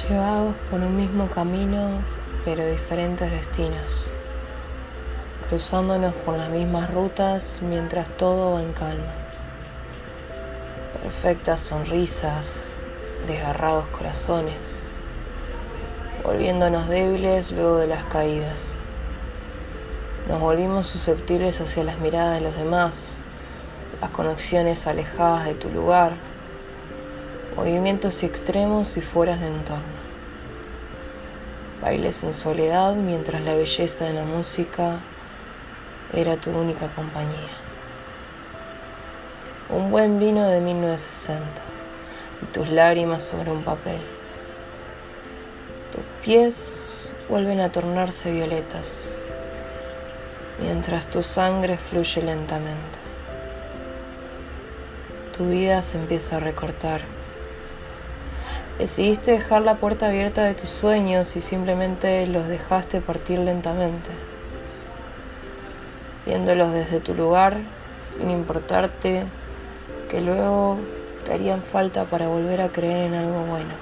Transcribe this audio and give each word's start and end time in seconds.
llevados 0.00 0.54
por 0.70 0.80
un 0.80 0.96
mismo 0.96 1.28
camino 1.28 2.00
pero 2.44 2.66
diferentes 2.66 3.30
destinos, 3.30 4.10
cruzándonos 5.48 6.14
por 6.14 6.36
las 6.36 6.48
mismas 6.48 6.92
rutas 6.92 7.60
mientras 7.62 8.08
todo 8.16 8.54
va 8.54 8.62
en 8.62 8.72
calma. 8.72 9.12
Perfectas 11.02 11.60
sonrisas, 11.60 12.80
desgarrados 13.26 13.86
corazones, 13.88 14.82
volviéndonos 16.24 16.88
débiles 16.88 17.52
luego 17.52 17.76
de 17.76 17.86
las 17.86 18.04
caídas. 18.04 18.78
Nos 20.28 20.40
volvimos 20.40 20.86
susceptibles 20.86 21.60
hacia 21.60 21.84
las 21.84 21.98
miradas 21.98 22.40
de 22.40 22.40
los 22.40 22.56
demás, 22.56 23.18
las 24.00 24.10
conexiones 24.10 24.86
alejadas 24.86 25.44
de 25.44 25.54
tu 25.54 25.68
lugar, 25.68 26.14
movimientos 27.56 28.22
extremos 28.22 28.96
y 28.96 29.00
fueras 29.00 29.40
de 29.40 29.48
entorno. 29.48 30.02
Bailes 31.82 32.22
en 32.24 32.32
soledad 32.32 32.94
mientras 32.94 33.42
la 33.42 33.54
belleza 33.54 34.04
de 34.06 34.14
la 34.14 34.24
música 34.24 35.00
era 36.12 36.36
tu 36.36 36.50
única 36.50 36.88
compañía. 36.88 37.56
Un 39.68 39.90
buen 39.90 40.18
vino 40.18 40.46
de 40.46 40.60
1960 40.60 41.44
y 42.42 42.46
tus 42.46 42.68
lágrimas 42.68 43.24
sobre 43.24 43.50
un 43.50 43.62
papel. 43.62 44.00
Tus 45.90 46.04
pies 46.24 47.12
vuelven 47.28 47.60
a 47.60 47.72
tornarse 47.72 48.30
violetas 48.30 49.16
mientras 50.60 51.06
tu 51.06 51.22
sangre 51.22 51.76
fluye 51.76 52.22
lentamente. 52.22 52.98
Tu 55.36 55.48
vida 55.48 55.82
se 55.82 55.98
empieza 55.98 56.36
a 56.36 56.40
recortar 56.40 57.00
Decidiste 58.78 59.32
dejar 59.32 59.62
la 59.62 59.76
puerta 59.76 60.06
abierta 60.06 60.44
de 60.44 60.54
tus 60.54 60.70
sueños 60.70 61.36
y 61.36 61.42
simplemente 61.42 62.26
los 62.26 62.48
dejaste 62.48 63.02
partir 63.02 63.38
lentamente, 63.38 64.10
viéndolos 66.24 66.72
desde 66.72 66.98
tu 67.00 67.14
lugar 67.14 67.58
sin 68.10 68.30
importarte 68.30 69.24
que 70.08 70.22
luego 70.22 70.78
te 71.24 71.34
harían 71.34 71.62
falta 71.62 72.06
para 72.06 72.28
volver 72.28 72.62
a 72.62 72.70
creer 72.70 73.00
en 73.00 73.14
algo 73.14 73.42
bueno. 73.42 73.74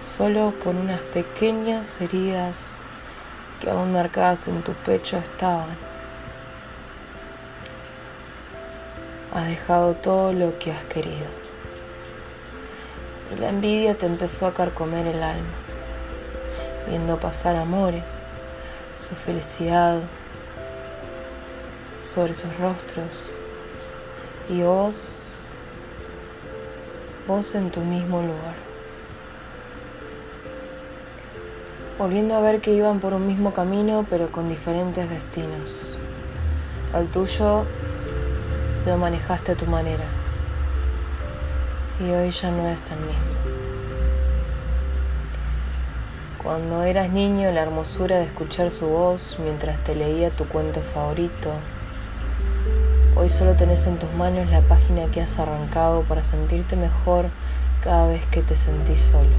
Solo 0.00 0.54
por 0.62 0.76
unas 0.76 1.00
pequeñas 1.00 2.00
heridas 2.00 2.82
que 3.60 3.68
aún 3.68 3.92
marcadas 3.92 4.46
en 4.46 4.62
tu 4.62 4.72
pecho 4.74 5.18
estaban. 5.18 5.76
Has 9.34 9.48
dejado 9.48 9.94
todo 9.94 10.32
lo 10.32 10.56
que 10.60 10.70
has 10.70 10.84
querido 10.84 11.41
y 13.32 13.40
la 13.40 13.48
envidia 13.48 13.96
te 13.96 14.06
empezó 14.06 14.46
a 14.46 14.54
carcomer 14.54 15.06
el 15.06 15.22
alma, 15.22 15.50
viendo 16.88 17.18
pasar 17.18 17.56
amores, 17.56 18.24
su 18.94 19.14
felicidad 19.14 20.00
sobre 22.02 22.34
sus 22.34 22.56
rostros 22.58 23.30
y 24.48 24.62
vos, 24.62 25.10
vos 27.26 27.54
en 27.54 27.70
tu 27.70 27.80
mismo 27.80 28.20
lugar. 28.20 28.56
Volviendo 31.98 32.34
a 32.34 32.40
ver 32.40 32.60
que 32.60 32.72
iban 32.72 33.00
por 33.00 33.14
un 33.14 33.26
mismo 33.26 33.52
camino 33.52 34.04
pero 34.10 34.32
con 34.32 34.48
diferentes 34.48 35.08
destinos. 35.08 35.98
Al 36.92 37.06
tuyo 37.06 37.64
lo 38.86 38.98
manejaste 38.98 39.52
a 39.52 39.54
tu 39.54 39.66
manera 39.66 40.21
y 42.00 42.10
hoy 42.10 42.30
ya 42.30 42.50
no 42.50 42.68
es 42.68 42.90
el 42.90 43.00
mismo. 43.00 43.62
Cuando 46.42 46.82
eras 46.82 47.10
niño, 47.10 47.52
la 47.52 47.62
hermosura 47.62 48.16
de 48.18 48.24
escuchar 48.24 48.70
su 48.70 48.86
voz 48.86 49.36
mientras 49.38 49.82
te 49.84 49.94
leía 49.94 50.30
tu 50.30 50.48
cuento 50.48 50.80
favorito. 50.80 51.52
Hoy 53.14 53.28
solo 53.28 53.54
tenés 53.54 53.86
en 53.86 53.98
tus 53.98 54.12
manos 54.14 54.50
la 54.50 54.62
página 54.62 55.08
que 55.10 55.20
has 55.20 55.38
arrancado 55.38 56.02
para 56.02 56.24
sentirte 56.24 56.74
mejor 56.74 57.26
cada 57.80 58.08
vez 58.08 58.24
que 58.26 58.42
te 58.42 58.56
sentís 58.56 59.00
solo. 59.00 59.30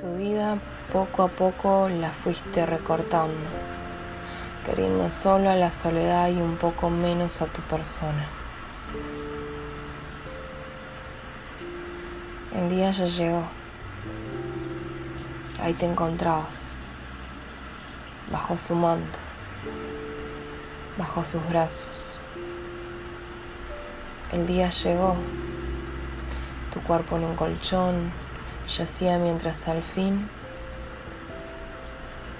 Tu 0.00 0.16
vida 0.16 0.58
poco 0.92 1.24
a 1.24 1.28
poco 1.28 1.88
la 1.88 2.10
fuiste 2.10 2.64
recortando, 2.64 3.34
queriendo 4.64 5.10
solo 5.10 5.50
a 5.50 5.56
la 5.56 5.72
soledad 5.72 6.28
y 6.30 6.40
un 6.40 6.56
poco 6.56 6.88
menos 6.88 7.42
a 7.42 7.46
tu 7.46 7.60
persona. 7.62 8.41
El 12.54 12.68
día 12.68 12.90
ya 12.90 13.06
llegó. 13.06 13.44
Ahí 15.58 15.72
te 15.72 15.86
encontrabas, 15.86 16.74
bajo 18.30 18.58
su 18.58 18.74
manto, 18.74 19.18
bajo 20.98 21.24
sus 21.24 21.48
brazos. 21.48 22.20
El 24.32 24.46
día 24.46 24.68
llegó, 24.68 25.16
tu 26.74 26.80
cuerpo 26.82 27.16
en 27.16 27.24
un 27.24 27.36
colchón 27.36 28.12
yacía 28.68 29.16
mientras 29.16 29.66
al 29.68 29.82
fin 29.82 30.28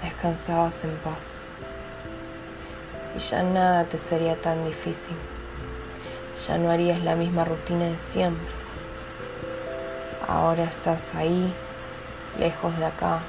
descansabas 0.03 0.83
en 0.83 0.95
paz. 0.97 1.43
Y 3.15 3.19
ya 3.19 3.41
nada 3.41 3.85
te 3.85 3.97
sería 3.97 4.39
tan 4.39 4.63
difícil, 4.63 5.15
ya 6.47 6.59
no 6.59 6.69
harías 6.69 7.01
la 7.01 7.15
misma 7.15 7.45
rutina 7.45 7.85
de 7.85 7.97
siempre 7.97 8.62
Ahora 10.27 10.63
estás 10.63 11.15
ahí, 11.15 11.53
lejos 12.39 12.77
de 12.77 12.85
acá, 12.85 13.19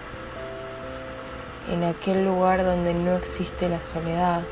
en 1.71 1.83
aquel 1.83 2.25
lugar 2.25 2.63
donde 2.63 2.95
no 2.95 3.17
existe 3.17 3.69
la 3.69 3.83
soledad, 3.83 4.43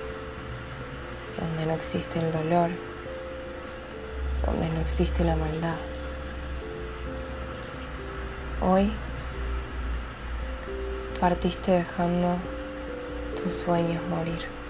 donde 1.38 1.66
no 1.66 1.74
existe 1.74 2.18
el 2.18 2.32
dolor, 2.32 2.70
donde 4.44 4.68
no 4.70 4.80
existe 4.80 5.22
la 5.22 5.36
maldad. 5.36 5.76
Hoy 8.60 8.92
partiste 11.20 11.70
dejando 11.70 12.38
tus 13.40 13.54
sueños 13.54 14.02
morir. 14.08 14.61